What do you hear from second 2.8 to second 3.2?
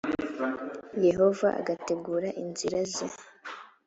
ze